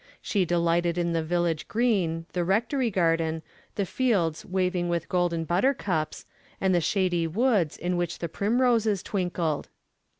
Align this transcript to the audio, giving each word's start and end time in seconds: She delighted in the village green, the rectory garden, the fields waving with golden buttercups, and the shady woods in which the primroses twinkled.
She 0.19 0.45
delighted 0.45 0.97
in 0.97 1.13
the 1.13 1.21
village 1.21 1.67
green, 1.67 2.25
the 2.33 2.43
rectory 2.43 2.89
garden, 2.89 3.43
the 3.75 3.85
fields 3.85 4.43
waving 4.43 4.89
with 4.89 5.07
golden 5.07 5.43
buttercups, 5.45 6.25
and 6.59 6.73
the 6.73 6.81
shady 6.81 7.27
woods 7.27 7.77
in 7.77 7.97
which 7.97 8.17
the 8.17 8.27
primroses 8.27 9.03
twinkled. 9.03 9.69